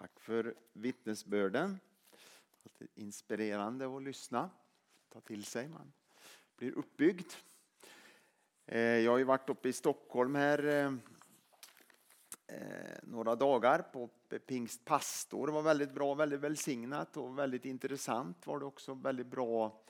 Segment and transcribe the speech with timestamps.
[0.00, 1.80] Tack för vittnesbörden.
[2.94, 4.50] Inspirerande att lyssna,
[5.08, 5.68] ta till sig.
[5.68, 5.92] Man
[6.56, 7.32] blir uppbyggd.
[8.66, 10.92] Eh, jag har ju varit uppe i Stockholm här eh,
[12.46, 14.08] eh, några dagar på
[14.46, 15.46] Pingst pastor.
[15.46, 18.94] Det var väldigt bra, väldigt välsignat och väldigt intressant var det också.
[18.94, 19.82] Väldigt bra,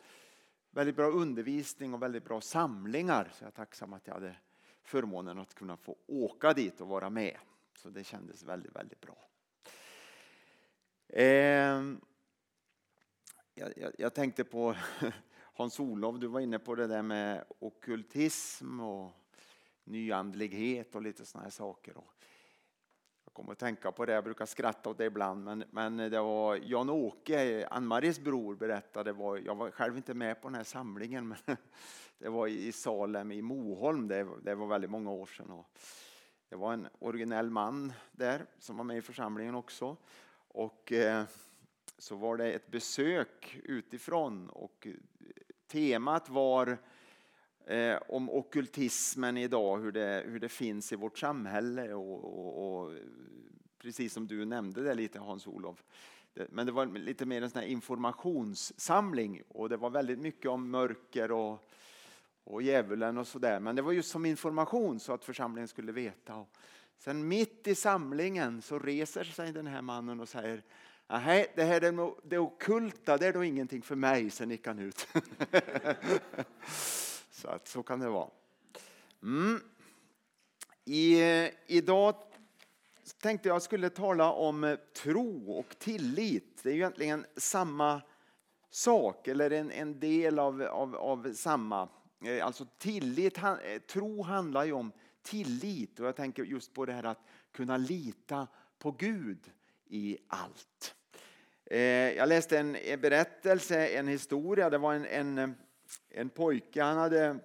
[0.70, 3.30] väldigt bra undervisning och väldigt bra samlingar.
[3.34, 4.36] Så jag är tacksam att jag hade
[4.82, 7.36] förmånen att kunna få åka dit och vara med.
[7.76, 9.29] Så det kändes väldigt, väldigt bra.
[11.12, 12.00] Ehm,
[13.54, 14.74] jag, jag, jag, tänkte på
[15.54, 19.12] Hans-Olof, du var inne på det där med okultism och
[19.84, 21.94] nyandlighet och lite sådana här saker.
[23.24, 26.20] Jag kommer att tänka på det, jag brukar skratta åt det ibland, men, men det
[26.20, 31.28] var Jan-Åke, Ann-Maries bror, berättade, var, jag var själv inte med på den här samlingen,
[31.46, 31.56] men
[32.18, 35.50] det var i Salem i Moholm, det, det var väldigt många år sedan.
[35.50, 35.78] Och
[36.48, 39.96] det var en originell man där som var med i församlingen också.
[40.52, 41.24] Och eh,
[41.98, 44.94] så var det ett besök utifrån och eh,
[45.66, 46.78] temat var
[47.66, 52.94] eh, om okultismen idag, hur det, hur det finns i vårt samhälle och, och, och
[53.78, 55.84] precis som du nämnde det lite Hans-Olof.
[56.48, 61.32] Men det var lite mer en sån informationssamling och det var väldigt mycket om mörker
[61.32, 61.70] och,
[62.44, 63.60] och djävulen och sådär.
[63.60, 66.46] Men det var just som information så att församlingen skulle veta.
[67.00, 70.62] Sen mitt i samlingen så reser sig den här mannen och säger
[71.08, 74.78] Nej, det här är det okulta, det är då ingenting för mig, sen gick han
[74.78, 75.08] ut.
[77.30, 78.30] så att så kan det vara.
[79.22, 79.60] Mm.
[80.84, 81.20] I,
[81.66, 82.14] idag
[83.20, 86.60] tänkte jag skulle tala om eh, tro och tillit.
[86.62, 88.02] Det är egentligen samma
[88.70, 91.88] sak, eller en, en del av, av, av samma.
[92.24, 93.54] Eh, alltså tillit, eh,
[93.88, 94.92] tro handlar ju om
[95.30, 98.46] tillit och jag tänker just på det här att kunna lita
[98.78, 99.50] på Gud
[99.88, 100.94] i allt.
[101.64, 101.80] Eh,
[102.12, 104.70] jag läste en berättelse, en historia.
[104.70, 105.06] Det var en,
[105.38, 105.54] en,
[106.08, 107.38] en pojke, han, hade,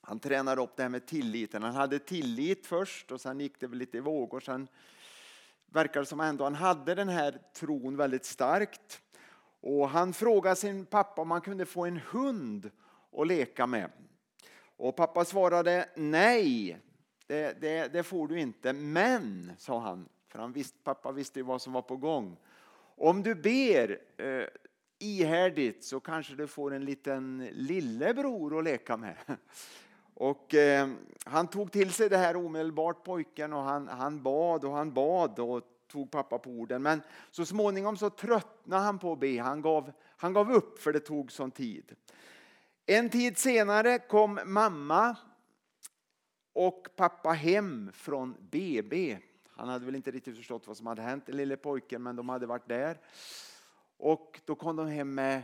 [0.00, 1.62] han tränade upp det här med tilliten.
[1.62, 4.40] Han hade tillit först och sen gick det väl lite i vågor.
[4.40, 4.68] Sen
[5.66, 9.00] verkade det som ändå han hade den här tron väldigt starkt.
[9.60, 12.70] Och han frågade sin pappa om han kunde få en hund
[13.16, 13.90] att leka med.
[14.76, 16.78] Och pappa svarade nej,
[17.32, 18.72] det, det, det, får du inte.
[18.72, 22.36] Men, sa han, för han visst, pappa visste ju vad som var på gång.
[22.96, 24.46] Om du ber eh,
[24.98, 29.16] ihärdigt så kanske du får en liten lillebror att leka med.
[30.14, 30.88] Och eh,
[31.24, 35.38] han tog till sig det här omedelbart pojken och han, han bad och han bad
[35.38, 36.82] och tog pappa på orden.
[36.82, 39.40] Men så småningom så tröttnade han på att be.
[39.40, 41.92] Han gav, han gav upp för det tog sån tid.
[42.86, 45.16] En tid senare kom mamma
[46.52, 49.18] och pappa hem från BB.
[49.56, 52.28] Han hade väl inte riktigt förstått vad som hade hänt den lille pojken men de
[52.28, 52.98] hade varit där.
[53.96, 55.42] Och då kom de hem med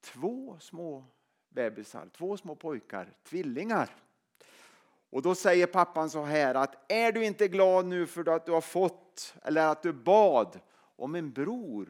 [0.00, 1.04] två små
[1.48, 3.96] bebisar, två små pojkar, tvillingar.
[5.10, 8.52] Och då säger pappan så här att är du inte glad nu för att du
[8.52, 10.60] har fått eller att du bad
[10.96, 11.88] om en bror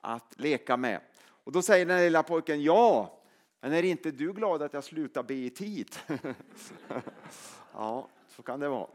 [0.00, 1.00] att leka med?
[1.44, 3.17] Och då säger den lilla pojken ja,
[3.60, 5.96] men är inte du glad att jag slutar be i tid?
[7.72, 8.88] ja, så kan det vara.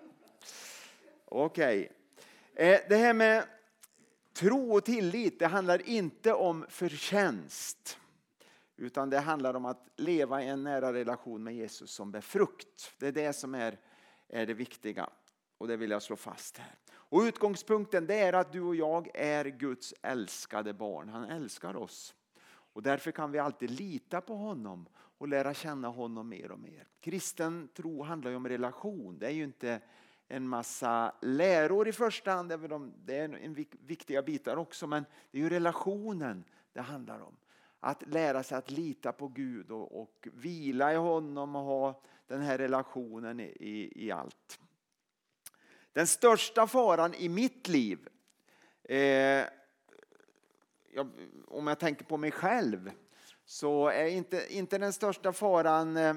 [1.25, 1.91] Okej.
[2.53, 2.79] Okay.
[2.89, 3.45] Det här med
[4.33, 7.99] tro och tillit, det handlar inte om förtjänst.
[8.75, 12.91] Utan det handlar om att leva i en nära relation med Jesus som bär frukt.
[12.97, 13.79] Det är det som är,
[14.27, 15.09] är det viktiga.
[15.57, 16.75] Och det vill jag slå fast här.
[16.93, 21.09] Och utgångspunkten det är att du och jag är Guds älskade barn.
[21.09, 22.15] Han älskar oss.
[22.73, 24.85] Och därför kan vi alltid lita på honom
[25.17, 26.87] och lära känna honom mer och mer.
[26.99, 29.19] Kristen tro handlar ju om relation.
[29.19, 29.81] Det är ju inte
[30.27, 32.49] en massa läror i första hand,
[33.05, 37.37] det är en viktiga bitar också, men det är ju relationen det handlar om.
[37.79, 42.41] Att lära sig att lita på Gud och, och vila i honom och ha den
[42.41, 44.59] här relationen i, i allt.
[45.93, 48.07] Den största faran i mitt liv,
[48.83, 49.45] eh,
[50.95, 51.09] jag,
[51.47, 52.91] om jag tänker på mig själv,
[53.45, 56.15] så är inte, inte den största faran eh,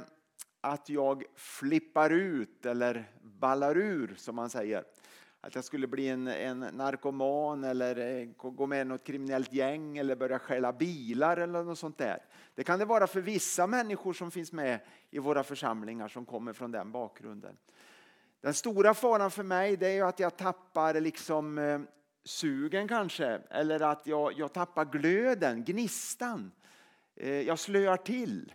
[0.61, 4.85] att jag flippar ut eller ballar ur som man säger.
[5.41, 9.99] Att jag skulle bli en, en narkoman eller eh, gå med i något kriminellt gäng
[9.99, 12.25] eller börja stjäla bilar eller något sånt där.
[12.55, 14.81] Det kan det vara för vissa människor som finns med
[15.11, 17.57] i våra församlingar som kommer från den bakgrunden.
[18.41, 21.81] Den stora faran för mig det är att jag tappar liksom eh,
[22.27, 26.53] sugen kanske eller att jag, jag tappar glöden, gnistan.
[27.17, 28.53] Eh, jag slöar till.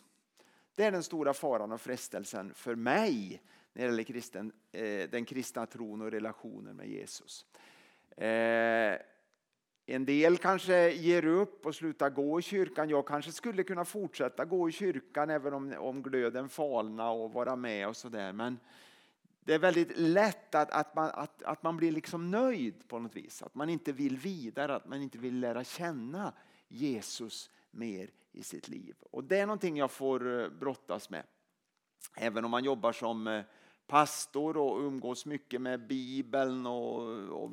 [0.75, 3.41] Det är den stora faran och frestelsen för mig
[3.73, 7.45] när det gäller kristen, eh, den kristna tron och relationen med Jesus.
[8.17, 8.97] Eh,
[9.85, 12.89] en del kanske ger upp och slutar gå i kyrkan.
[12.89, 17.55] Jag kanske skulle kunna fortsätta gå i kyrkan även om, om glöden falna och vara
[17.55, 18.33] med och sådär.
[18.33, 18.59] Men
[19.51, 23.15] det är väldigt lätt att, att, man, att, att man blir liksom nöjd på något
[23.15, 23.41] vis.
[23.41, 26.33] Att man inte vill vidare, att man inte vill lära känna
[26.67, 28.95] Jesus mer i sitt liv.
[29.11, 31.23] Och det är någonting jag får eh, brottas med.
[32.15, 33.43] Även om man jobbar som eh,
[33.87, 37.01] pastor och umgås mycket med Bibeln och,
[37.43, 37.49] och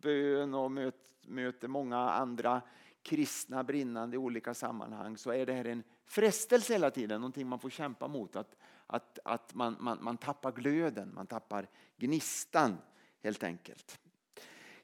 [0.00, 2.62] bön och möter, möter många andra
[3.02, 7.58] kristna brinnande i olika sammanhang så är det här en frestelse hela tiden, någonting man
[7.58, 8.36] får kämpa mot.
[8.36, 8.56] Att,
[8.88, 12.78] att, att man, man, man tappar glöden, man tappar gnistan
[13.20, 14.00] helt enkelt.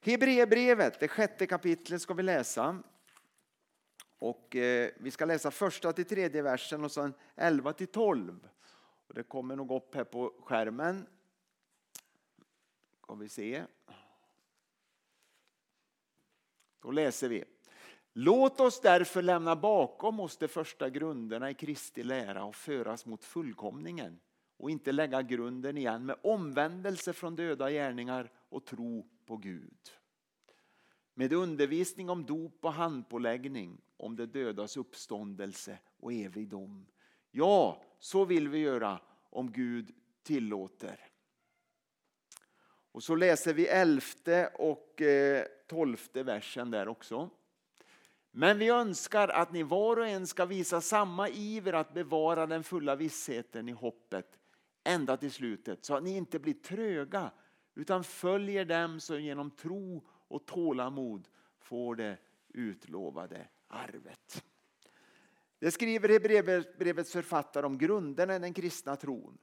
[0.01, 2.83] Hebreerbrevet, det sjätte kapitlet ska vi läsa.
[4.19, 8.49] Och eh, vi ska läsa första till tredje versen och sen 11 till 12.
[9.09, 11.06] Och det kommer nog upp här på skärmen.
[13.03, 13.65] Ska vi se.
[16.81, 17.45] Då läser vi.
[18.16, 23.25] Låt oss därför lämna bakom oss de första grunderna i Kristi lära och föras mot
[23.25, 24.20] fullkomningen
[24.56, 29.78] och inte lägga grunden igen med omvändelse från döda gärningar och tro på Gud.
[31.14, 36.87] Med undervisning om dop och handpåläggning, om de dödas uppståndelse och evig dom.
[37.31, 39.00] Ja, så vill vi göra
[39.31, 41.00] om Gud tillåter.
[42.93, 47.31] Och så läser vi elfte och eh, tolfte versen där också.
[48.36, 52.64] Men vi önskar att ni var och en ska visa samma iver att bevara den
[52.64, 54.38] fulla vissheten i hoppet
[54.84, 57.31] ända till slutet så att ni inte blir tröga
[57.75, 61.28] utan följer dem som genom tro och tålamod
[61.58, 62.16] får det
[62.48, 64.44] utlovade arvet.
[65.58, 69.38] Det skriver Hebreerbrevets författare om grunderna i den kristna tron.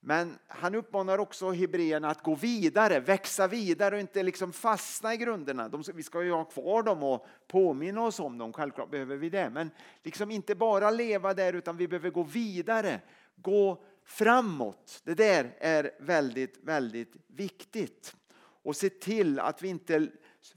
[0.00, 5.16] Men han uppmanar också hebreerna att gå vidare, växa vidare och inte liksom fastna i
[5.16, 5.68] grunderna.
[5.68, 9.30] De, vi ska ju ha kvar dem och påminna oss om dem, självklart behöver vi
[9.30, 9.50] det.
[9.50, 9.70] Men
[10.02, 13.00] liksom inte bara leva där utan vi behöver gå vidare,
[13.36, 15.00] gå framåt.
[15.04, 18.16] Det där är väldigt, väldigt viktigt.
[18.62, 20.08] Och se till att vi inte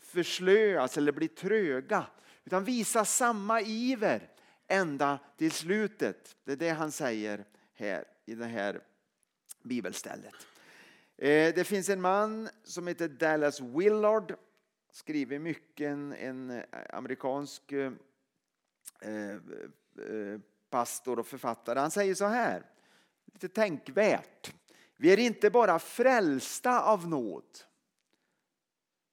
[0.01, 2.06] förslöas eller blir tröga
[2.45, 4.30] utan visa samma iver
[4.68, 6.36] ända till slutet.
[6.44, 8.81] Det är det han säger här i det här
[9.63, 10.36] bibelstället.
[11.18, 14.36] Eh, det finns en man som heter Dallas Willard.
[14.92, 17.92] Skriver mycket, en, en eh, amerikansk eh,
[19.01, 19.38] eh,
[20.69, 21.80] pastor och författare.
[21.80, 22.63] Han säger så här,
[23.25, 24.54] lite tänkvärt.
[24.98, 27.59] Vi är inte bara frälsta av nåd.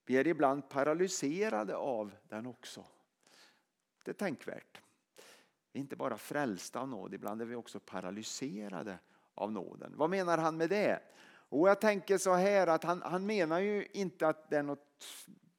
[0.06, 2.85] Vi är ibland paralyserade av den också.
[4.05, 4.82] Det är tänkvärt.
[5.73, 8.99] Vi är inte bara frälsta av nåd, ibland är vi också paralyserade
[9.41, 9.93] av nåden.
[9.97, 11.01] Vad menar han med det?
[11.49, 15.05] Och jag tänker så här att han, han menar ju inte att det är något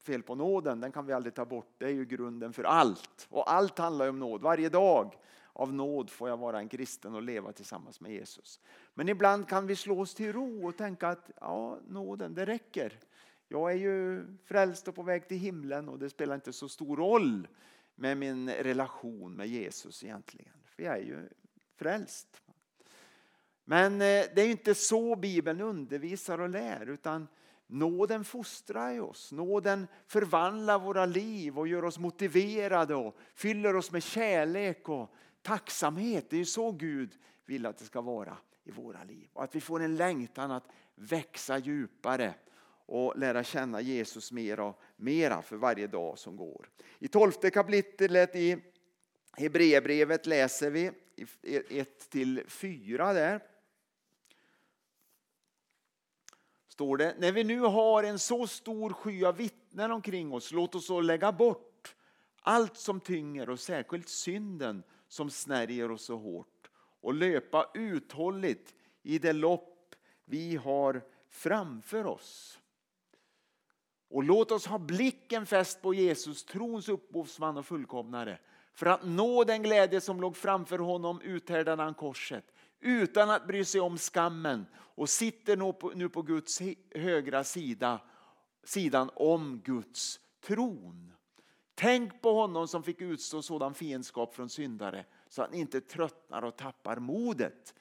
[0.03, 1.75] fel på nåden, den kan vi aldrig ta bort.
[1.77, 3.27] Det är ju grunden för allt.
[3.29, 5.17] Och allt handlar om nåd, varje dag.
[5.53, 8.59] Av nåd får jag vara en kristen och leva tillsammans med Jesus.
[8.93, 12.99] Men ibland kan vi slå oss till ro och tänka att ja, nåden, det räcker.
[13.47, 16.97] Jag är ju frälst och på väg till himlen och det spelar inte så stor
[16.97, 17.47] roll
[17.95, 20.53] med min relation med Jesus egentligen.
[20.65, 21.29] För jag är ju
[21.75, 22.41] frälst.
[23.71, 27.27] Men eh, det är inte så Bibeln undervisar och lär utan
[27.67, 29.31] nåden fostrar oss.
[29.31, 36.29] Nåden förvandlar våra liv och gör oss motiverade och fyller oss med kärlek och tacksamhet.
[36.29, 37.11] Det är så Gud
[37.45, 39.29] vill att det ska vara i våra liv.
[39.33, 42.33] Och att vi får en längtan att växa djupare
[42.85, 46.69] och lära känna Jesus mera och mera för varje dag som går.
[46.99, 48.57] I tolfte kapitlet i
[49.37, 50.91] Hebreerbrevet läser vi
[51.69, 53.50] 1 till 4 där.
[56.71, 60.75] Står det, när vi nu har en så stor sky av vittnen omkring oss, låt
[60.75, 61.95] oss så lägga bort
[62.41, 66.69] allt som tynger och särskilt synden som snärjer oss så hårt
[67.01, 72.59] och löpa uthålligt i det lopp vi har framför oss.
[74.09, 78.39] Och låt oss ha blicken fäst på Jesus, trons upphovsman och fullkomnare.
[78.73, 82.45] För att nå den glädje som låg framför honom uthärdade han korset
[82.81, 86.61] utan att bry sig om skammen och sitter nu på, Guds
[86.95, 87.99] högra sida,
[88.63, 91.13] sidan om Guds tron.
[91.75, 96.41] Tänk på honom som fick utstå sådan fiendskap från syndare så att ni inte tröttnar
[96.41, 97.73] och tappar modet.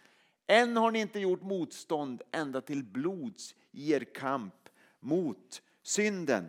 [0.47, 4.69] Än har ni inte gjort motstånd ända till blods i er kamp
[5.01, 6.49] mot synden.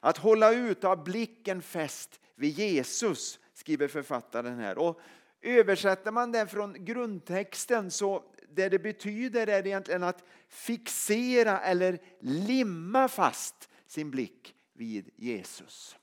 [0.00, 4.78] Att hålla ut och ha blicken fäst vid Jesus, skriver författaren här.
[4.78, 5.00] Och
[5.42, 13.08] översätter man det från grundtexten så det det betyder är egentligen att fixera eller limma
[13.08, 15.96] fast sin blick vid Jesus.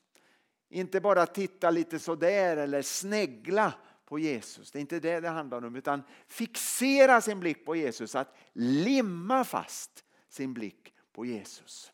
[0.68, 3.74] Inte bara titta lite sådär eller snegla
[4.04, 4.70] på Jesus.
[4.70, 8.14] Det är inte det det handlar om utan fixera sin blick på Jesus.
[8.14, 11.92] Att limma fast sin blick på Jesus.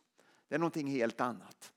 [0.49, 1.73] Det är någonting helt annat.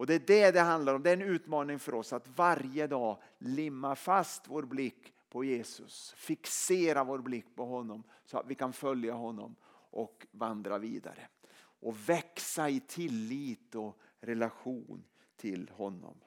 [0.00, 1.02] Och det är det det handlar om.
[1.02, 6.14] Det är en utmaning för oss att varje dag limma fast vår blick på Jesus.
[6.16, 9.56] Fixera vår blick på honom så att vi kan följa honom
[9.90, 11.28] och vandra vidare.
[11.58, 15.04] Och växa i tillit och relation
[15.36, 16.20] till honom.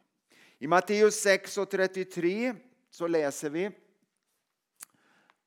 [0.58, 2.56] I Matteus 6 och 33
[2.90, 3.72] så läser vi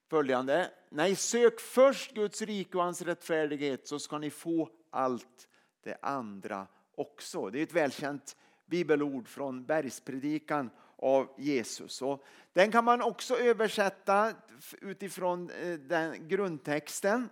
[0.08, 0.70] följande.
[0.90, 5.48] Nej, sök först Guds rike och hans rättfärdighet så ska ni få allt
[5.82, 7.50] det andra också.
[7.50, 8.36] Det är ett välkänt
[8.66, 12.02] bibelord från bergspredikan av Jesus.
[12.02, 14.32] Och den kan man också översätta
[14.80, 17.28] utifrån eh, den grundtexten.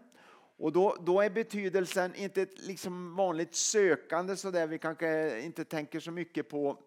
[0.56, 5.64] Och då, då är betydelsen inte ett liksom vanligt sökande så där vi kanske inte
[5.64, 6.78] tänker så mycket på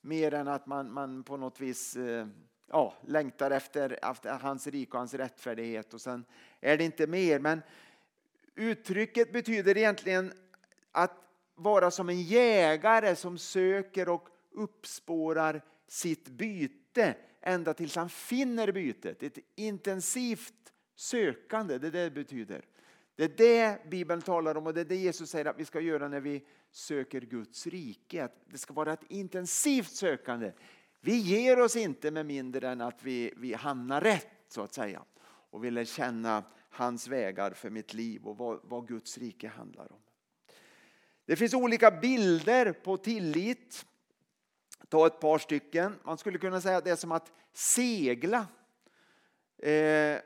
[0.00, 2.26] mer än att man, man på något vis eh,
[2.66, 6.24] ja, längtar efter, efter hans rik och hans rättfärdighet och sen
[6.60, 7.38] är det inte mer.
[7.38, 7.62] Men
[8.54, 10.32] uttrycket betyder egentligen
[10.92, 11.29] att
[11.62, 19.22] vara som en jägare som söker och uppspårar sitt byte ända tills han finner bytet.
[19.22, 22.64] Ett intensivt sökande, det är det det betyder.
[23.16, 25.80] Det är det Bibeln talar om och det är det Jesus säger att vi ska
[25.80, 28.24] göra när vi söker Guds rike.
[28.24, 30.52] Att det ska vara ett intensivt sökande.
[31.00, 35.02] Vi ger oss inte med mindre än att vi, vi hamnar rätt så att säga
[35.50, 39.98] och vill känna hans vägar för mitt liv och vad, vad Guds rike handlar om.
[41.30, 43.86] Det finns olika bilder på tillit.
[44.88, 45.94] Ta ett par stycken.
[46.04, 48.46] Man skulle kunna säga att det är som att segla.
[49.58, 50.18] Eh,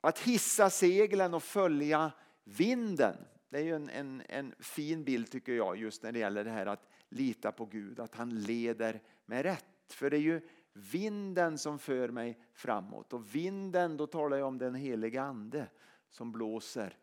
[0.00, 2.12] att hissa seglen och följa
[2.44, 3.16] vinden.
[3.48, 6.50] Det är ju en, en, en, fin bild tycker jag just när det gäller det
[6.50, 9.92] här att lita på Gud, att han leder med rätt.
[9.92, 10.40] För det är ju
[10.72, 15.66] vinden som för mig framåt och vinden, då talar jag om den heliga ande
[16.10, 16.96] som blåser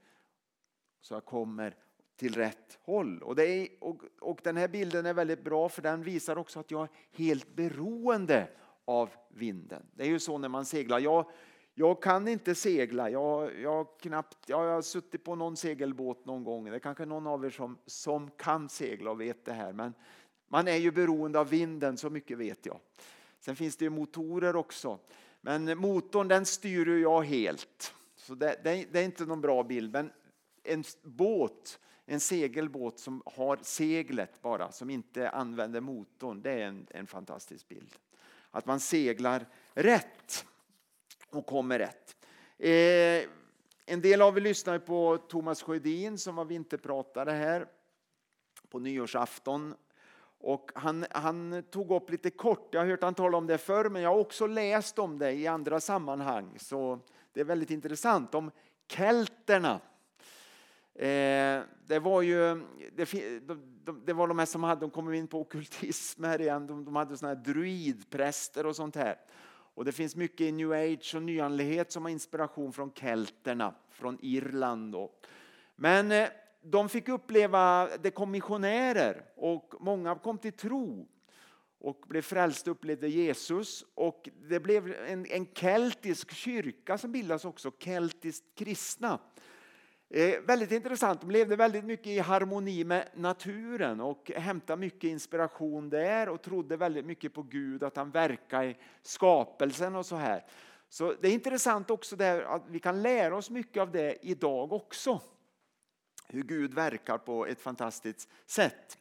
[1.01, 1.75] så jag kommer
[2.17, 3.23] till rätt håll.
[3.23, 6.59] Och, det är, och, och den här bilden är väldigt bra för den visar också
[6.59, 8.47] att jag är helt beroende
[8.85, 9.83] av vinden.
[9.93, 10.99] Det är ju så när man seglar.
[10.99, 11.25] Jag,
[11.73, 13.09] jag kan inte segla.
[13.09, 16.65] Jag, jag, knappt, jag har suttit på någon segelbåt någon gång.
[16.65, 19.73] Det är kanske någon av er som, som kan segla och vet det här.
[19.73, 19.93] Men
[20.47, 22.79] man är ju beroende av vinden, så mycket vet jag.
[23.39, 24.99] Sen finns det ju motorer också.
[25.41, 27.93] Men motorn den styr jag helt.
[28.15, 29.91] Så det, det, det är inte någon bra bild.
[29.91, 30.11] Men
[30.63, 36.87] en båt, en segelbåt som har seglet bara, som inte använder motorn, det är en,
[36.89, 37.95] en fantastisk bild.
[38.51, 40.45] Att man seglar rätt
[41.29, 42.15] och kommer rätt.
[42.57, 43.29] Eh,
[43.85, 47.67] en del av er lyssnade på Thomas Sjödin som var vinterpratare här
[48.69, 49.75] på nyårsafton.
[50.39, 53.89] Och han, han, tog upp lite kort, jag har hört han tala om det förr,
[53.89, 56.59] men jag har också läst om det i andra sammanhang.
[56.59, 56.99] Så
[57.33, 58.51] det är väldigt intressant om
[58.87, 59.81] kelterna.
[61.87, 62.61] Det var ju,
[62.95, 63.11] det,
[63.83, 66.85] de, det, var de här som hade, de kom in på okultism här igen, de,
[66.85, 69.15] de hade såna här druidpräster och sånt här.
[69.49, 74.17] Och det finns mycket i new age och nyandlighet som har inspiration från kelterna, från
[74.21, 74.91] Irland.
[74.91, 75.11] Då.
[75.75, 76.27] Men eh,
[76.61, 81.07] de fick uppleva, det kom missionärer och många kom till tro
[81.79, 83.85] och blev frälsta och upplevde Jesus.
[83.93, 89.19] Och det blev en, en keltisk kyrka som bildas också, keltiskt kristna.
[90.09, 95.89] Eh, väldigt intressant, de levde väldigt mycket i harmoni med naturen och hämtade mycket inspiration
[95.89, 100.45] där och trodde väldigt mycket på Gud, att han verkar i skapelsen och så här.
[100.89, 104.73] Så det är intressant också där att vi kan lära oss mycket av det idag
[104.73, 105.21] också.
[106.27, 108.97] Hur Gud verkar på ett fantastiskt sätt.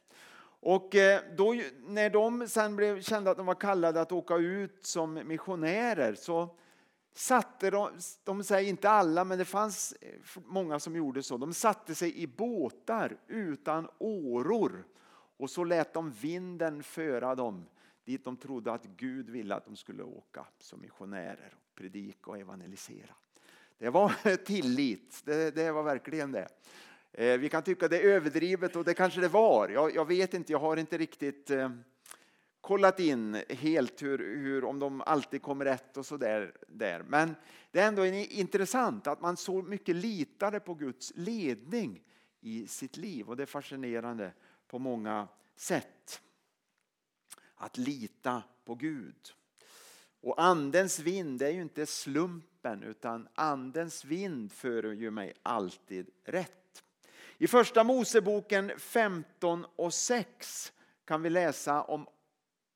[0.59, 1.55] Och eh, då,
[1.87, 6.55] när de sen blev kända att de var kallade att åka ut som missionärer så
[7.17, 7.89] satte de,
[8.23, 9.95] de säger inte alla, men det fanns
[10.35, 11.37] många som gjorde så.
[11.37, 14.85] De satte sig i båtar utan åror
[15.37, 17.65] och så lät de vinden föra dem
[18.05, 22.37] dit de trodde att Gud ville att de skulle åka som missionärer, och predika och
[22.37, 23.15] evangelisera.
[23.77, 26.47] Det var tillit, det, det var verkligen det.
[27.11, 29.69] Eh, vi kan tycka det är överdrivet och det kanske det var.
[29.69, 31.69] Jag, jag vet inte, jag har inte riktigt eh,
[32.67, 37.03] kollat in helt hur, hur, om de alltid kommer rätt och så där, där.
[37.03, 37.35] Men
[37.71, 42.03] det är ändå intressant att man så mycket litade på Guds ledning
[42.41, 44.33] i sitt liv och det är fascinerande
[44.67, 46.21] på många sätt.
[47.55, 49.33] Att lita på Gud.
[50.21, 56.83] Och andens vind är ju inte slumpen utan andens vind för ju mig alltid rätt.
[57.37, 60.73] I första Moseboken 15 och 6
[61.05, 62.07] kan vi läsa om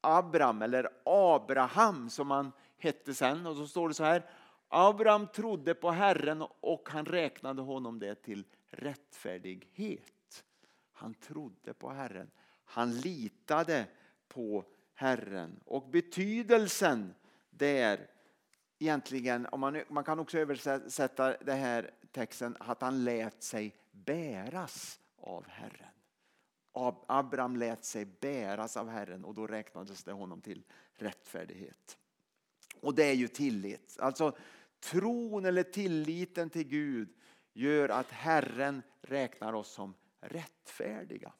[0.01, 3.45] Abram eller Abraham som han hette sen.
[3.45, 4.23] Och så står det så här.
[4.67, 10.43] Abraham trodde på Herren och han räknade honom det till rättfärdighet.
[10.91, 12.31] Han trodde på Herren.
[12.65, 13.85] Han litade
[14.27, 15.59] på Herren.
[15.65, 17.13] Och betydelsen
[17.49, 18.07] där
[18.79, 24.99] egentligen, om man, man kan också översätta den här texten att han lät sig bäras
[25.17, 25.90] av Herren.
[27.07, 30.63] Abraham lät sig bäras av Herren och då räknades det honom till
[30.93, 31.97] rättfärdighet.
[32.79, 33.97] Och det är ju tillit.
[33.99, 34.37] Alltså
[34.79, 37.09] tron eller tilliten till Gud
[37.53, 41.33] gör att Herren räknar oss som rättfärdiga.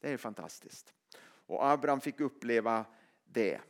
[0.00, 0.94] Det är fantastiskt.
[1.20, 2.84] Och Abraham fick uppleva
[3.24, 3.60] det.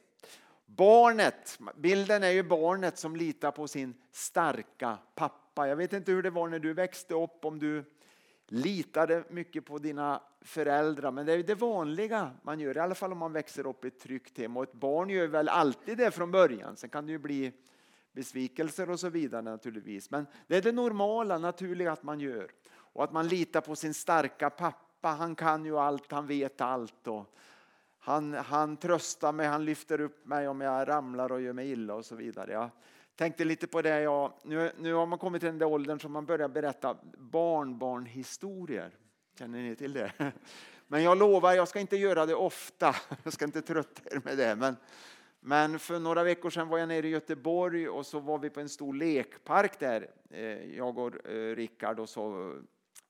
[0.67, 5.69] Barnet, bilden är ju barnet som litar på sin starka pappa.
[5.69, 7.85] Jag vet inte hur det var när du växte upp, om du
[8.49, 11.11] litade mycket på dina föräldrar.
[11.11, 13.89] Men det är det vanliga man gör, i alla fall om man växer upp i
[13.89, 14.57] ett tryggt hem.
[14.57, 16.77] Och ett barn gör väl alltid det från början.
[16.77, 17.53] Sen kan det ju bli
[18.13, 20.11] besvikelser och så vidare naturligtvis.
[20.11, 22.51] Men det är det normala, naturliga att man gör.
[22.71, 25.09] Och att man litar på sin starka pappa.
[25.09, 27.07] Han kan ju allt, han vet allt.
[27.07, 27.35] Och
[27.99, 31.95] han, han tröstar mig, han lyfter upp mig om jag ramlar och gör mig illa
[31.95, 32.53] och så vidare.
[32.53, 32.71] Ja
[33.19, 34.01] tänkte lite på det.
[34.01, 38.91] ja, nu, nu har man kommit till den där åldern som man börjar berätta barnbarnhistorier.
[39.39, 40.13] Känner ni till det?
[40.87, 42.97] Men jag lovar, jag ska inte göra det ofta.
[43.23, 44.57] Jag ska inte trötta er med det.
[44.57, 44.77] Men,
[45.41, 48.61] men för några veckor sedan var jag nere i Göteborg och så var vi på
[48.61, 50.11] en stor lekpark där.
[50.31, 52.55] Eh, jag och eh, Rickard och så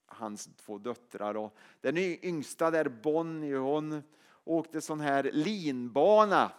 [0.06, 1.36] hans två döttrar.
[1.36, 4.02] Och den yngsta där, Bonnie, hon
[4.44, 6.52] åkte sån här linbana.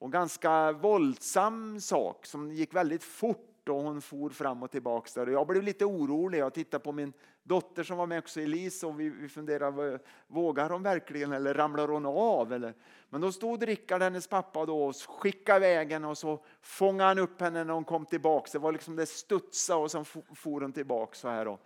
[0.00, 5.24] Och ganska våldsam sak som gick väldigt fort och hon for fram och tillbaka.
[5.24, 5.32] Där.
[5.32, 6.38] Jag blev lite orolig.
[6.38, 10.70] Jag tittade på min dotter som var med också, Elise, och vi, vi funderade, vågar
[10.70, 12.52] hon verkligen eller ramlar hon av?
[12.52, 12.74] Eller?
[13.08, 17.18] Men då stod Rickard, hennes pappa, då, och skickade iväg henne och så fångade han
[17.18, 18.48] upp henne när hon kom tillbaka.
[18.52, 21.58] Det var liksom det studsade och sen for hon tillbaka så här.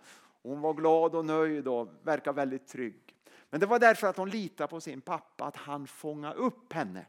[0.43, 3.15] Hon var glad och nöjd och verkade väldigt trygg.
[3.49, 7.05] Men det var därför att hon litade på sin pappa, att han fångade upp henne.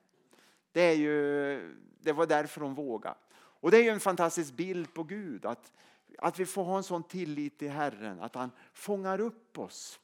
[0.77, 3.17] Det, är ju, det var därför hon vågade.
[3.35, 5.73] Och det är ju en fantastisk bild på Gud, att,
[6.19, 10.01] att vi får ha en sån tillit till Herren, att han fångar upp oss.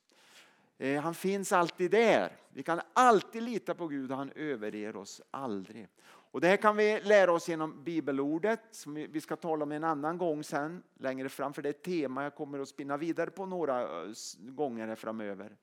[0.79, 2.37] Eh, han finns alltid där.
[2.49, 5.89] Vi kan alltid lita på Gud och han överger oss aldrig.
[6.05, 9.85] Och det här kan vi lära oss genom bibelordet som vi ska tala om en
[9.85, 13.31] annan gång sen längre fram för det är ett tema jag kommer att spinna vidare
[13.31, 15.57] på några eh, gånger här framöver.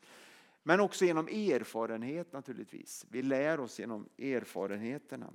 [0.64, 3.06] Men också genom erfarenhet naturligtvis.
[3.10, 5.34] Vi lär oss genom erfarenheterna.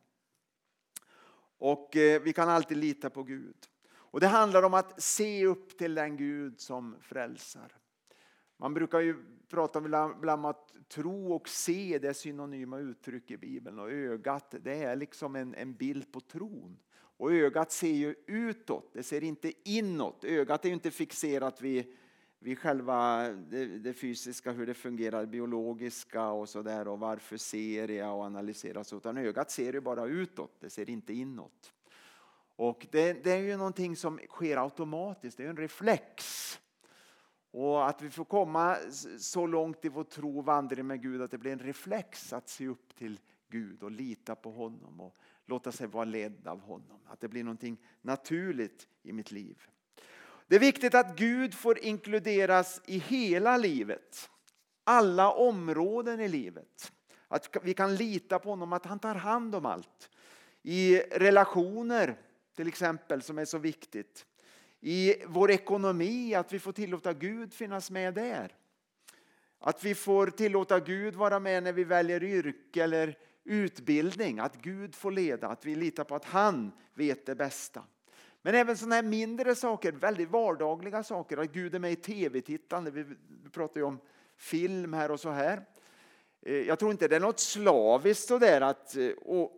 [1.59, 3.57] Och eh, vi kan alltid lita på Gud.
[4.15, 7.77] Och Det handlar om att se upp till den Gud som frälsar.
[8.57, 13.79] Man brukar ju prata om att tro och se det är synonyma uttryck i Bibeln.
[13.79, 16.79] Och ögat det är liksom en, en bild på tron.
[17.17, 20.25] Och ögat ser ju utåt, det ser inte inåt.
[20.25, 21.97] Ögat är ju inte fixerat vid
[22.45, 27.89] vid själva det, det, fysiska, hur det fungerar, biologiska och så där och varför ser
[27.89, 28.97] jag och analyserar så.
[28.97, 31.73] Utan ögat ser ju bara utåt, det ser inte inåt.
[32.57, 36.25] Och det, det är ju någonting som sker automatiskt, det är en reflex.
[37.51, 38.77] Och att vi får komma
[39.19, 42.49] så långt i vår tro och vandring med Gud att det blir en reflex att
[42.49, 47.01] se upp till Gud och lita på honom och låta sig vara ledd av honom.
[47.07, 49.69] Att det blir någonting naturligt i mitt liv.
[50.47, 54.31] Det är viktigt att Gud får inkluderas i hela livet.
[54.85, 56.93] Alla områden i livet.
[57.29, 60.11] Att vi kan lita på honom, att han tar hand om allt.
[60.63, 62.17] I relationer
[62.57, 64.27] till exempel som är så viktigt.
[64.81, 68.57] I vår ekonomi, att vi får tillåta Gud finnas med där.
[69.59, 74.39] Att vi får tillåta Gud vara med när vi väljer yrke eller utbildning.
[74.39, 77.83] Att Gud får leda, att vi litar på att han vet det bästa.
[78.47, 81.37] Men även sådana här mindre saker, väldigt vardagliga saker.
[81.37, 82.91] Att Gud är med i tv-tittande.
[82.91, 83.05] Vi
[83.53, 84.01] pratar ju om
[84.37, 85.65] film här och så här.
[86.43, 89.53] Eh, jag tror inte det är något slaviskt sådär att eh, och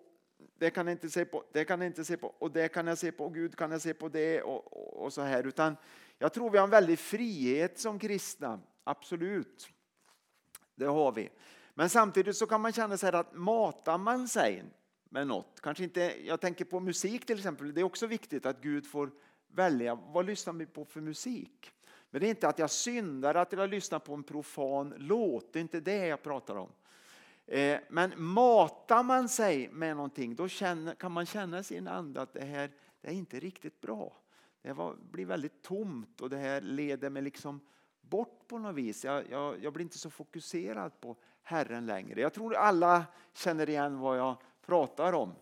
[0.59, 2.87] det kan jag inte se på, det kan jag inte se på och det kan
[2.87, 5.47] jag se på och Gud kan jag se på det och, och, och så här.
[5.47, 5.77] Utan
[6.19, 9.69] jag tror vi har en väldig frihet som kristna, absolut.
[10.75, 11.31] Det har vi.
[11.75, 14.65] Men samtidigt så kan man känna sig att matar man sig
[15.09, 15.61] med något.
[15.61, 17.75] Kanske inte, jag tänker på musik till exempel.
[17.75, 19.11] Det är också viktigt att Gud får
[19.49, 21.73] välja vad lyssnar vi på för musik.
[22.11, 25.53] Men det är inte att jag syndar att jag lyssnar på en profan låt.
[25.53, 26.73] Det är inte det jag pratar om.
[27.47, 32.21] Eh, men matar man sig med någonting då känner, kan man känna i sin ande
[32.21, 34.17] att det här det är inte riktigt bra.
[34.63, 37.61] Det var, blir väldigt tomt och det här leder mig liksom
[38.01, 39.05] bort på något vis.
[39.05, 42.21] Jag, jag, jag blir inte så fokuserad på Herren längre.
[42.21, 45.35] Jag tror alla känner igen vad jag pratar om.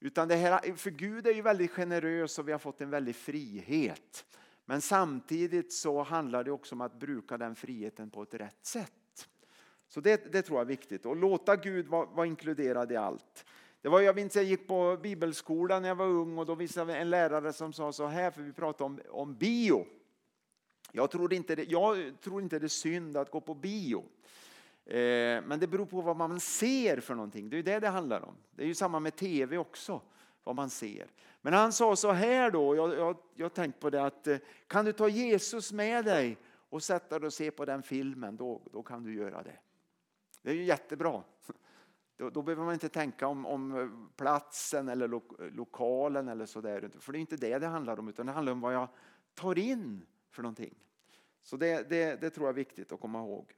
[0.00, 3.16] Utan det här, för Gud är ju väldigt generös och vi har fått en väldig
[3.16, 4.24] frihet.
[4.64, 9.28] Men samtidigt så handlar det också om att bruka den friheten på ett rätt sätt.
[9.88, 11.06] Så det, det tror jag är viktigt.
[11.06, 13.44] Och låta Gud vara, vara inkluderad i allt.
[13.82, 16.96] Det var, jag minns jag gick på bibelskolan när jag var ung och då visade
[16.96, 19.86] en lärare som sa så här, för vi pratade om, om bio.
[20.92, 24.04] Jag tror, inte det, jag tror inte det är synd att gå på bio.
[24.90, 27.50] Eh, men det beror på vad man ser för någonting.
[27.50, 28.34] Det är det det handlar om.
[28.50, 30.00] Det är ju samma med tv också,
[30.44, 31.10] vad man ser.
[31.40, 34.38] Men han sa så här då, jag, jag, jag har tänkt på det att eh,
[34.66, 38.62] kan du ta Jesus med dig och sätta dig och se på den filmen, då,
[38.72, 39.58] då kan du göra det.
[40.42, 41.22] Det är ju jättebra.
[42.16, 46.90] Då, då behöver man inte tänka om, om eh, platsen eller lo, lokalen eller sådär.
[46.98, 48.88] För det är inte det det handlar om, utan det handlar om vad jag
[49.34, 50.74] tar in för någonting.
[51.42, 53.54] Så det, det, det tror jag är viktigt att komma ihåg.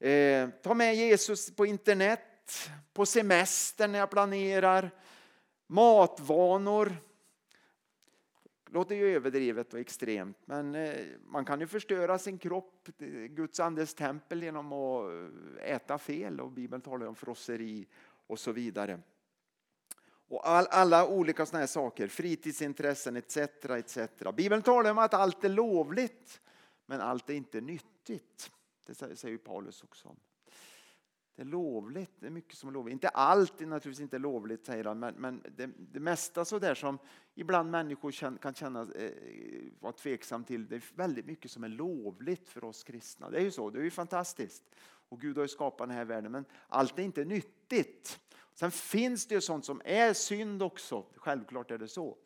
[0.00, 4.90] Eh, ta med Jesus på internet, på semester när jag planerar,
[5.66, 6.96] matvanor.
[8.66, 13.60] Låter ju överdrivet och extremt, men eh, man kan ju förstöra sin kropp, eh, Guds
[13.60, 15.12] andes tempel, genom att
[15.58, 16.40] eh, äta fel.
[16.40, 17.86] Och Bibeln talar om frosseri
[18.26, 19.00] och så vidare.
[20.28, 23.36] Och all, alla olika sådana här saker, fritidsintressen etc.
[23.36, 23.98] etc.
[24.34, 26.40] Bibeln talar om att allt är lovligt,
[26.86, 28.50] men allt är inte nyttigt.
[28.98, 30.16] Det säger Paulus också.
[31.40, 32.92] Det är lovligt, det är mycket som är lovligt.
[32.92, 36.98] Inte allt är naturligtvis inte lovligt säger han, men, men det, det mesta sådär som
[37.34, 39.10] ibland människor kan känna, eh,
[39.80, 43.30] vara tveksam till, det är väldigt mycket som är lovligt för oss kristna.
[43.30, 44.64] Det är ju så, det är ju fantastiskt.
[45.08, 48.20] Och Gud har ju skapat den här världen, men allt är inte nyttigt.
[48.54, 52.16] Sen finns det ju sånt som är synd också, självklart är det så.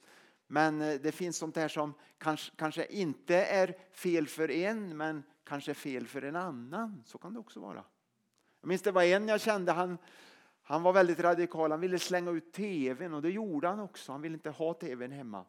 [0.47, 5.23] Men eh, det finns sånt här som kanske, kanske inte är fel för en, men
[5.45, 7.03] kanske fel för en annan.
[7.07, 7.85] Så kan det också vara.
[8.61, 9.99] Jag minns det var en jag kände, han,
[10.63, 11.71] han var väldigt radikal.
[11.71, 14.13] Han ville slänga ut tvn och det gjorde han också.
[14.13, 15.45] Han ville inte ha tvn hemma.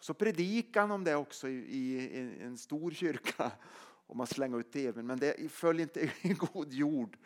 [0.00, 3.52] Så predikade han om det också i, i, i en stor kyrka
[4.06, 7.16] om att slänga ut tvn, men det föll inte i god jord.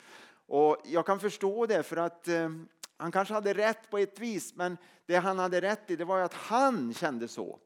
[0.46, 2.50] Och jag kan förstå det för att eh,
[2.96, 6.20] han kanske hade rätt på ett vis, men det han hade rätt i det var
[6.20, 7.58] att han kände så.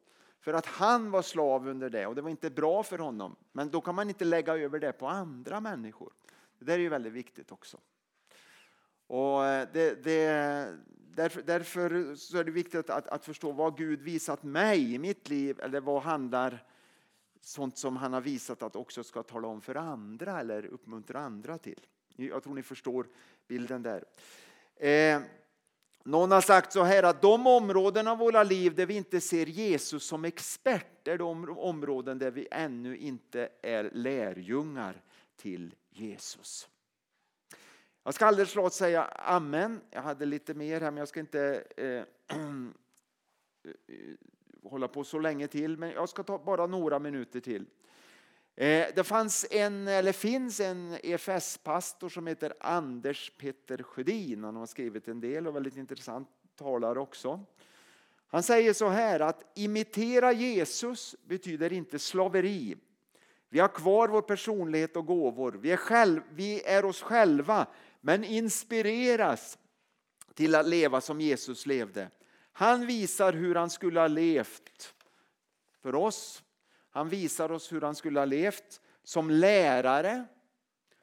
[0.44, 3.36] För att han var slav under det och det var inte bra för honom.
[3.52, 6.12] Men då kan man inte lägga över det på andra människor.
[6.58, 7.78] Det där är ju väldigt viktigt också.
[9.06, 10.78] Och eh, det, det,
[11.14, 15.28] därför, därför, så är det viktigt att, att förstå vad Gud visat mig i mitt
[15.28, 16.66] liv eller vad handlar
[17.40, 21.58] sånt som han har visat att också ska tala om för andra eller uppmuntra andra
[21.58, 21.86] till.
[22.16, 23.06] Jag tror ni förstår
[23.48, 24.04] bilden där.
[24.76, 25.22] Eh,
[26.04, 29.46] någon har sagt så här att de områden av våra liv där vi inte ser
[29.46, 35.02] Jesus som expert är de områden där vi ännu inte är lärjungar
[35.36, 36.68] till Jesus.
[38.04, 39.80] Jag ska alldeles klart säga amen.
[39.90, 42.02] Jag hade lite mer här men jag ska inte eh,
[44.62, 45.76] hålla på så länge till.
[45.76, 47.66] Men jag ska ta bara några minuter till.
[48.56, 54.44] Eh, det fanns en, eller finns en EFS-pastor som heter Anders-Petter Sjödin.
[54.44, 57.44] Han har skrivit en del och väldigt intressant talare också.
[58.26, 62.76] Han säger så här att imitera Jesus betyder inte slaveri.
[63.48, 65.52] Vi har kvar vår personlighet och gåvor.
[65.52, 67.66] Vi är, själv, vi är oss själva
[68.00, 69.58] men inspireras
[70.34, 72.10] till att leva som Jesus levde.
[72.52, 74.94] Han visar hur han skulle ha levt
[75.82, 76.43] för oss
[76.94, 80.24] han visar oss hur han skulle ha levt som lärare,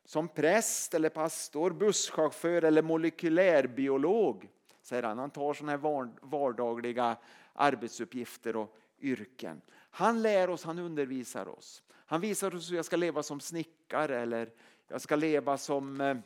[0.06, 4.50] som präst eller pastor, busschaufför eller molekylärbiolog.
[4.82, 5.18] Säger han.
[5.18, 7.18] han tar sådana här vardagliga
[7.54, 9.62] arbetsuppgifter och yrken.
[9.74, 11.84] Han lär oss, han undervisar oss.
[12.06, 14.50] Han visar oss hur jag ska leva som snickare eller
[14.88, 16.18] jag ska leva som eh,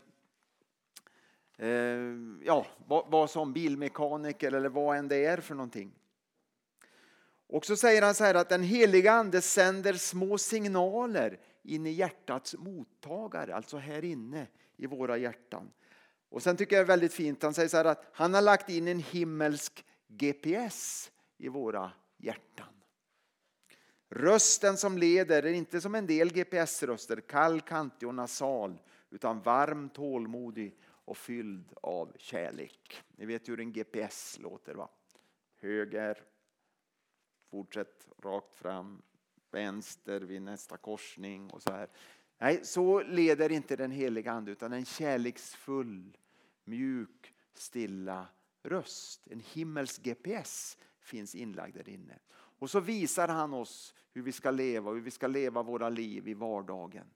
[1.68, 5.92] eh ja, vad, vad som bilmekaniker eller vad än det är för någonting.
[7.48, 11.92] Och så säger han så här att den heliga ande sänder små signaler in i
[11.92, 15.72] hjärtats mottagare, alltså här inne i våra hjärtan.
[16.30, 18.42] Och sen tycker jag det är väldigt fint, han säger så här att han har
[18.42, 22.68] lagt in en himmelsk GPS i våra hjärtan.
[24.10, 29.90] Rösten som leder är inte som en del GPS-röster, kall, kantig och nasal, utan varm,
[29.90, 33.04] tålmodig och fylld av kärlek.
[33.16, 34.90] Ni vet hur en GPS låter va?
[35.62, 36.24] Höger,
[37.56, 39.02] fortsätt rakt fram,
[39.52, 41.90] vänster vid nästa korsning och så här.
[42.38, 46.18] Nej, så leder inte den heliga Ande utan en kärleksfull,
[46.64, 48.28] mjuk, stilla
[48.64, 49.28] röst.
[49.28, 52.20] En himmels GPS finns inlagd där inne.
[52.34, 56.28] Och så visar han oss hur vi ska leva, hur vi ska leva våra liv
[56.28, 57.08] i vardagen.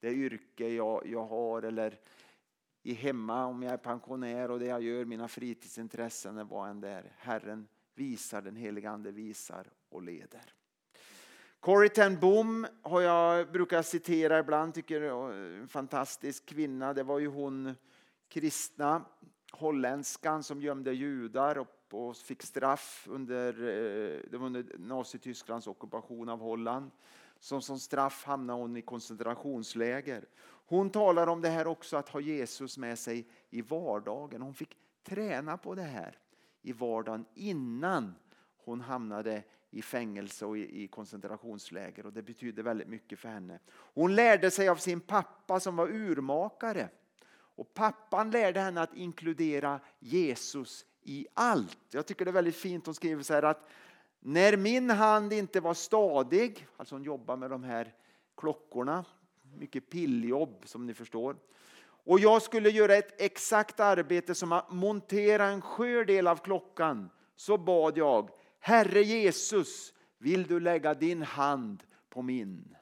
[0.00, 2.00] Det yrke jag, jag har eller
[2.82, 6.88] i hemma, om jag är pensionär och det jag gör, mina fritidsintressen, vad än det
[6.88, 7.12] är.
[7.16, 10.54] Herren visar, den heliga Ande visar och leder.
[11.60, 16.94] Corrie ten Boom har jag brukar citera ibland, tycker jag är en fantastisk kvinna.
[16.94, 17.74] Det var ju hon
[18.28, 19.04] kristna
[19.52, 26.40] holländskan som gömde judar och fick straff under, eh, det var under Nazitysklands ockupation av
[26.40, 26.90] Holland.
[27.40, 30.24] Som, som straff hamnade hon i koncentrationsläger.
[30.66, 34.42] Hon talar om det här också att ha Jesus med sig i vardagen.
[34.42, 36.18] Hon fick träna på det här
[36.62, 38.14] i vardagen innan
[38.56, 43.58] hon hamnade i fängelse och i koncentrationsläger och det betydde väldigt mycket för henne.
[43.70, 46.88] Hon lärde sig av sin pappa som var urmakare.
[47.30, 51.78] Och pappan lärde henne att inkludera Jesus i allt.
[51.90, 53.68] Jag tycker det är väldigt fint, hon skriver så här att
[54.20, 57.94] när min hand inte var stadig, alltså hon jobbar med de här
[58.36, 59.04] klockorna,
[59.56, 61.36] mycket pilljobb som ni förstår.
[61.80, 67.10] Och jag skulle göra ett exakt arbete som att montera en skör del av klockan.
[67.36, 68.30] Så bad jag,
[68.68, 72.76] Herre Jesus, vill du lägga din hand på min?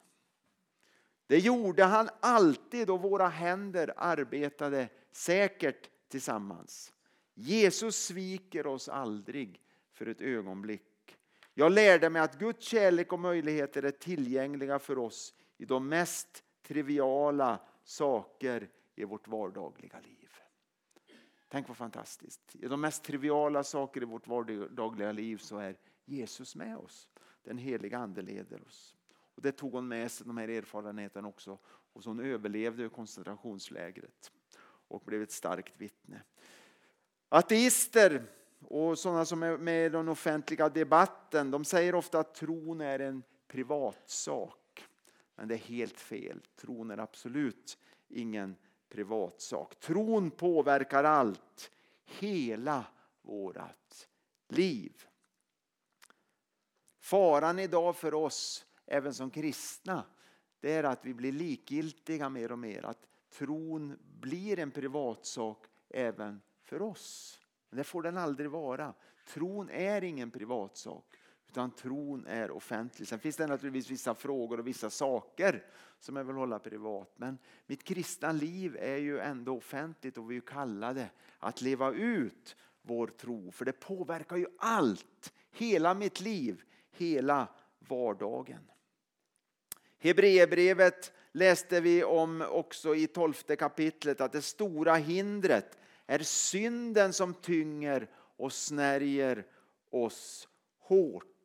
[1.27, 6.93] Det gjorde han alltid och våra händer arbetade säkert tillsammans.
[7.33, 9.61] Jesus sviker oss aldrig
[9.93, 11.17] för ett ögonblick.
[11.53, 16.43] Jag lärde mig att Guds kärlek och möjligheter är tillgängliga för oss i de mest
[16.63, 20.29] triviala saker i vårt vardagliga liv.
[21.49, 22.55] Tänk vad fantastiskt.
[22.55, 27.09] I de mest triviala saker i vårt vardagliga liv så är Jesus med oss.
[27.43, 28.95] Den heliga Ande leder oss.
[29.35, 31.59] Och det tog hon med sig, de här erfarenheterna också.
[31.93, 34.31] Och så hon överlevde koncentrationslägret
[34.87, 36.21] och blev ett starkt vittne.
[37.29, 38.23] Ateister
[38.61, 42.99] och sådana som är med i den offentliga debatten, de säger ofta att tron är
[42.99, 44.87] en privatsak.
[45.35, 46.41] Men det är helt fel.
[46.55, 48.55] Tron är absolut ingen
[48.89, 49.79] privatsak.
[49.79, 51.71] Tron påverkar allt,
[52.05, 52.85] hela
[53.21, 54.07] vårt
[54.47, 55.03] liv.
[56.99, 60.03] Faran idag för oss, även som kristna,
[60.59, 62.85] det är att vi blir likgiltiga mer och mer.
[62.85, 67.39] Att tron blir en privatsak även för oss.
[67.69, 68.93] Men det får den aldrig vara.
[69.27, 71.16] Tron är ingen privatsak.
[71.49, 73.07] Utan tron är offentlig.
[73.07, 75.63] Sen finns det naturligtvis vissa frågor och vissa saker
[75.99, 77.13] som jag vill hålla privat.
[77.15, 82.55] Men mitt kristna liv är ju ändå offentligt och vi är kallade att leva ut
[82.81, 83.51] vår tro.
[83.51, 85.33] För det påverkar ju allt.
[85.51, 86.61] Hela mitt liv.
[86.91, 87.47] Hela
[87.79, 88.71] vardagen.
[89.99, 97.33] Hebreerbrevet läste vi om också i tolfte kapitlet att det stora hindret är synden som
[97.33, 99.45] tynger och snärjer
[99.89, 100.47] oss
[100.79, 101.36] hårt.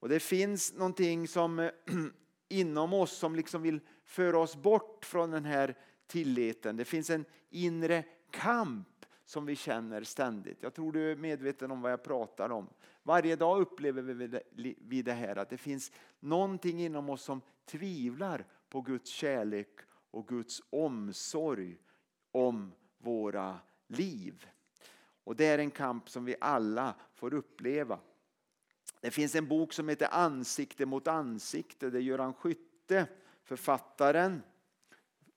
[0.00, 1.70] Och Det finns någonting som eh,
[2.48, 6.76] inom oss som liksom vill föra oss bort från den här tilliten.
[6.76, 10.62] Det finns en inre kamp som vi känner ständigt.
[10.62, 12.68] Jag tror du är medveten om vad jag pratar om.
[13.02, 14.02] Varje dag upplever
[14.88, 19.78] vi det här att det finns någonting inom oss som tvivlar på Guds kärlek
[20.10, 21.78] och Guds omsorg
[22.32, 24.46] om våra liv.
[25.24, 27.98] Och Det är en kamp som vi alla får uppleva.
[29.06, 31.90] Det finns en bok som heter Ansikte mot ansikte.
[31.90, 33.06] Det är Göran Skytte,
[33.44, 34.42] författaren,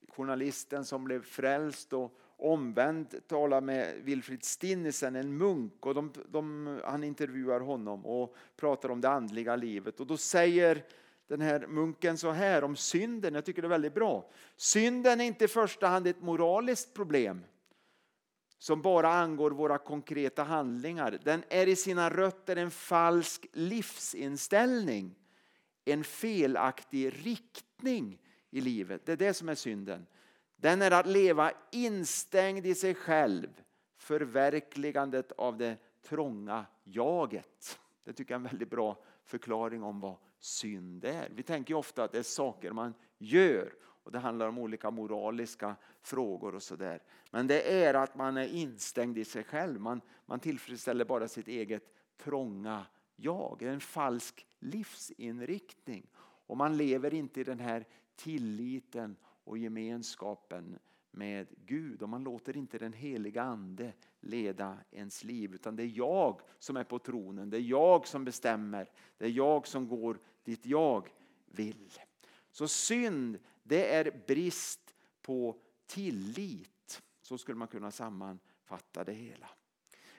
[0.08, 5.86] journalisten som blev frälst och omvänd talar med Wilfrid Stinnesen, en munk.
[5.86, 10.00] Och de, de, han intervjuar honom och pratar om det andliga livet.
[10.00, 10.84] Och Då säger
[11.26, 14.30] den här munken så här om synden, jag tycker det är väldigt bra.
[14.56, 17.44] Synden är inte i första hand ett moraliskt problem
[18.60, 21.18] som bara angår våra konkreta handlingar.
[21.24, 25.14] Den är i sina rötter en falsk livsinställning.
[25.84, 28.18] En felaktig riktning
[28.50, 29.06] i livet.
[29.06, 30.06] Det är det som är synden.
[30.56, 33.48] Den är att leva instängd i sig själv.
[33.96, 35.76] Förverkligandet av det
[36.08, 37.78] trånga jaget.
[38.04, 41.28] Det tycker jag är en väldigt bra förklaring om vad synd är.
[41.34, 45.76] Vi tänker ofta att det är saker man gör och det handlar om olika moraliska
[46.02, 47.02] frågor och sådär.
[47.30, 49.80] Men det är att man är instängd i sig själv.
[49.80, 52.86] Man, man tillfredsställer bara sitt eget trånga
[53.16, 53.56] jag.
[53.58, 56.06] Det är en falsk livsinriktning.
[56.46, 57.84] Och man lever inte i den här
[58.16, 60.78] tilliten och gemenskapen
[61.10, 62.02] med Gud.
[62.02, 65.54] Och man låter inte den heliga ande leda ens liv.
[65.54, 67.50] Utan det är jag som är på tronen.
[67.50, 68.90] Det är jag som bestämmer.
[69.18, 71.08] Det är jag som går dit jag
[71.46, 71.90] vill.
[72.50, 73.38] Så synd
[73.70, 75.56] det är brist på
[75.86, 77.02] tillit.
[77.22, 79.46] Så skulle man kunna sammanfatta det hela.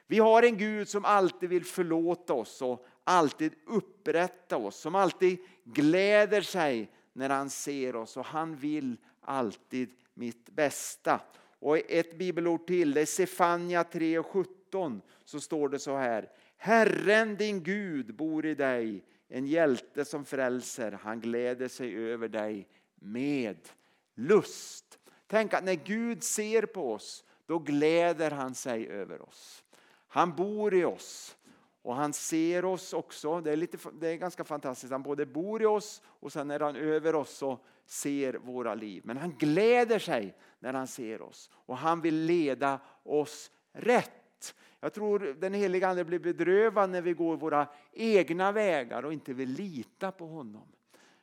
[0.08, 4.76] Vi har en Gud som alltid vill förlåta oss och alltid upprätta oss.
[4.76, 11.22] Som alltid gläder sig när han ser oss och han vill alltid mitt bästa.
[11.60, 16.30] Och ett bibelord till, det är Sefania 3 och 17, så står det så här.
[16.58, 22.68] Herren din Gud bor i dig, en hjälte som frälser, han gläder sig över dig
[23.02, 23.70] med
[24.16, 25.00] lust.
[25.28, 29.64] Tänk att när Gud ser på oss, då gläder han sig över oss.
[30.08, 31.38] Han bor i oss
[31.82, 33.42] och han ser oss också.
[33.42, 34.92] Det är, lite, det är ganska fantastiskt.
[34.92, 39.02] Han både bor i oss och sen är han över oss och ser våra liv.
[39.06, 44.56] Men han gläder sig när han ser oss och han vill leda oss rätt.
[44.80, 49.34] Jag tror den helige Ande blir bedrövad när vi går våra egna vägar och inte
[49.34, 50.68] vill lita på honom.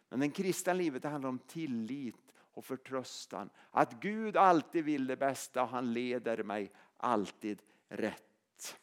[0.08, 3.50] Men det kristna livet det handlar om tillit och förtröstan.
[3.70, 8.78] Att Gud alltid vill det bästa och han leder mig alltid rätt.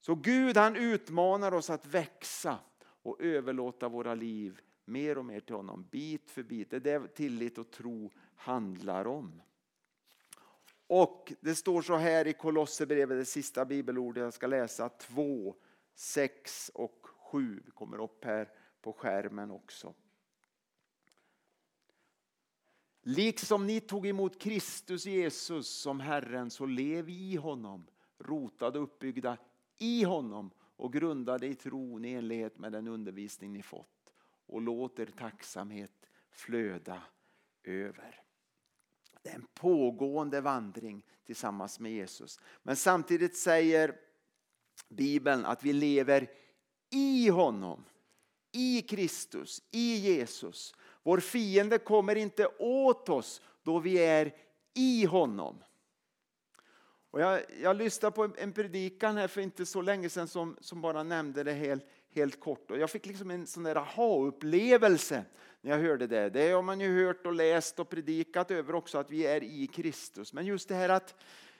[0.00, 5.54] Så Gud han utmanar oss att växa och överlåta våra liv mer och mer till
[5.54, 6.70] honom, bit för bit.
[6.70, 9.42] Det är det tillit och tro handlar om.
[10.86, 15.54] Och det står så här i Kolosserbrevet, det sista bibelordet jag ska läsa, 2,
[15.94, 17.62] 6 och 7.
[17.64, 18.48] Det kommer upp här
[18.82, 19.94] på skärmen också.
[23.02, 27.86] Liksom ni tog emot Kristus Jesus som Herren så lev i honom,
[28.18, 29.38] rotade och uppbyggda
[29.78, 34.14] i honom och grundade i tron i enlighet med den undervisning ni fått
[34.46, 37.02] och låt er tacksamhet flöda
[37.64, 38.22] över.
[39.22, 42.40] Det är en pågående vandring tillsammans med Jesus.
[42.62, 43.98] Men samtidigt säger
[44.88, 46.30] Bibeln att vi lever
[46.90, 47.84] i honom,
[48.52, 50.74] i Kristus, i Jesus.
[51.02, 54.34] Vår fiende kommer inte åt oss då vi är
[54.74, 55.64] i honom.
[57.10, 60.80] Och jag, jag lyssnade på en predikan här för inte så länge sedan som, som
[60.80, 61.84] bara nämnde det helt,
[62.14, 62.70] helt kort.
[62.70, 65.24] Och jag fick liksom en sån där aha-upplevelse
[65.60, 66.30] när jag hörde det.
[66.30, 69.66] Det har man ju hört och läst och predikat över också att vi är i
[69.66, 70.32] Kristus.
[70.32, 71.14] Men just det här att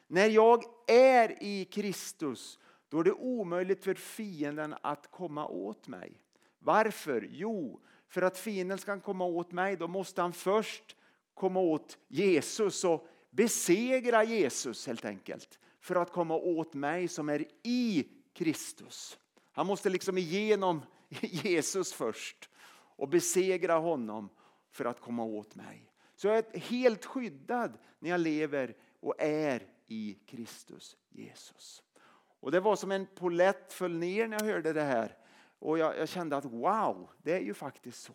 [0.06, 6.20] när jag är i Kristus då är det omöjligt för fienden att komma åt mig.
[6.58, 7.28] Varför?
[7.30, 10.96] Jo, för att fienden ska komma åt mig då måste han först
[11.34, 17.44] komma åt Jesus och besegra Jesus helt enkelt för att komma åt mig som är
[17.62, 19.18] i Kristus.
[19.52, 20.82] Han måste liksom igenom
[21.20, 22.50] Jesus först
[22.96, 24.28] och besegra honom
[24.70, 25.92] för att komma åt mig.
[26.16, 31.82] Så jag är helt skyddad när jag lever och är i Kristus Jesus.
[32.40, 35.16] Och Det var som en polett föll ner när jag hörde det här.
[35.58, 38.12] Och jag, jag, kände att wow, det är ju faktiskt så.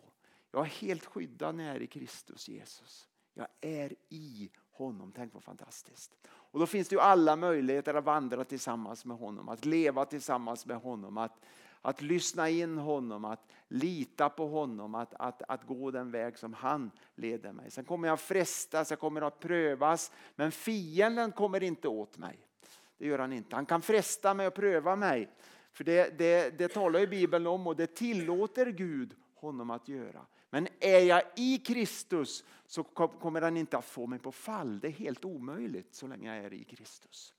[0.50, 3.08] Jag är helt skyddad när jag är i Kristus Jesus.
[3.34, 5.12] Jag är i honom.
[5.16, 6.12] Tänk vad fantastiskt.
[6.26, 10.66] Och då finns det ju alla möjligheter att vandra tillsammans med honom, att leva tillsammans
[10.66, 11.40] med honom, att,
[11.82, 16.52] att lyssna in honom, att lita på honom, att, att, att gå den väg som
[16.52, 17.70] han leder mig.
[17.70, 22.38] Sen kommer jag frestas, jag kommer att prövas, men fienden kommer inte åt mig.
[22.98, 23.56] Det gör han inte.
[23.56, 25.30] Han kan fresta mig och pröva mig.
[25.74, 30.26] För det, det, det talar ju Bibeln om och det tillåter Gud honom att göra.
[30.50, 34.80] Men är jag i Kristus så kommer han inte att få mig på fall.
[34.80, 37.34] Det är helt omöjligt så länge jag är i Kristus.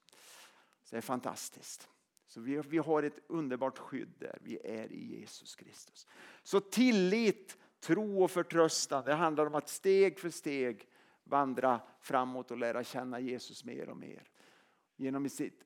[0.84, 1.90] Så det är fantastiskt.
[2.28, 4.38] Så vi, vi har ett underbart skydd där.
[4.42, 6.08] Vi är i Jesus Kristus.
[6.44, 9.06] Så tillit, tro och förtröstan.
[9.06, 10.88] Det handlar om att steg för steg
[11.24, 14.24] vandra framåt och lära känna Jesus mer och mer.
[14.96, 15.64] Genom, sitt,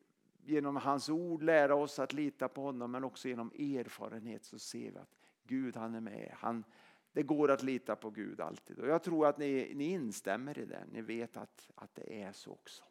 [0.50, 4.92] genom hans ord lära oss att lita på honom men också genom erfarenhet så ser
[4.92, 6.36] vi att Gud han är med.
[6.38, 6.64] Han,
[7.12, 8.80] det går att lita på Gud alltid.
[8.80, 10.84] Och jag tror att ni, ni instämmer i det.
[10.92, 12.84] Ni vet att, att det är så också.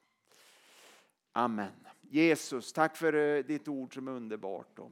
[1.32, 1.72] Amen.
[2.00, 4.78] Jesus, tack för eh, ditt ord som är underbart.
[4.78, 4.90] Och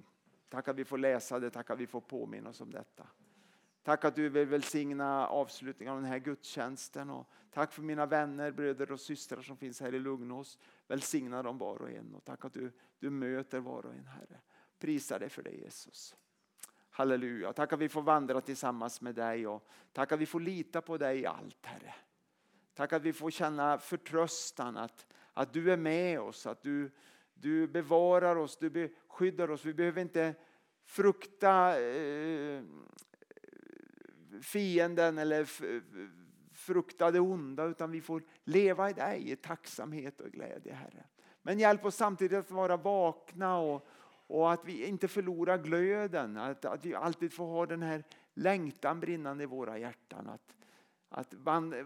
[0.48, 3.06] tack att vi får läsa det, tack att vi får påminna oss om detta.
[3.86, 7.10] Tack att du vill välsigna avslutningen av den här gudstjänsten.
[7.10, 10.58] Och tack för mina vänner, bröder och systrar som finns här i Lugnås.
[10.88, 12.14] Välsigna dem var och en.
[12.14, 14.40] Och tack att du, du möter var och en, Herre.
[14.78, 16.16] Prisa dig för det Jesus.
[16.90, 17.52] Halleluja.
[17.52, 20.98] Tack att vi får vandra tillsammans med dig och tack att vi får lita på
[20.98, 21.94] dig i allt Herre.
[22.74, 26.90] Tack att vi får känna förtröstan att, att du är med oss, att du,
[27.34, 29.64] du bevarar oss, du beskyddar oss.
[29.64, 30.34] Vi behöver inte
[30.84, 32.62] frukta eh,
[34.42, 35.44] fienden eller
[36.52, 41.04] frukta det onda utan vi får leva i dig i tacksamhet och glädje Herre.
[41.42, 43.86] Men hjälp oss samtidigt att vara vakna och,
[44.26, 49.00] och att vi inte förlorar glöden, att, att vi alltid får ha den här längtan
[49.00, 50.28] brinnande i våra hjärtan.
[50.28, 50.56] Att,
[51.08, 51.34] att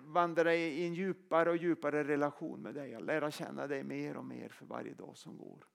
[0.02, 4.24] vandra i en djupare och djupare relation med dig, att lära känna dig mer och
[4.24, 5.66] mer för varje dag som går.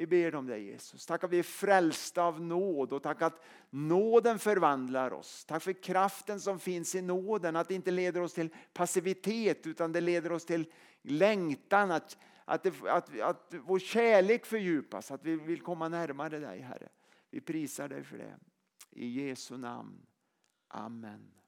[0.00, 1.06] Vi ber om det Jesus.
[1.06, 5.44] Tack att vi är frälsta av nåd och tack att nåden förvandlar oss.
[5.44, 9.92] Tack för kraften som finns i nåden, att det inte leder oss till passivitet utan
[9.92, 10.72] det leder oss till
[11.02, 16.60] längtan, att, att, det, att, att vår kärlek fördjupas, att vi vill komma närmare dig
[16.60, 16.88] Herre.
[17.30, 18.36] Vi prisar dig för det.
[18.90, 20.06] I Jesu namn.
[20.68, 21.39] Amen.